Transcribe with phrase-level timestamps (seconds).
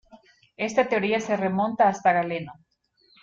[0.57, 2.53] Esta teoría se remonta hasta Galeno.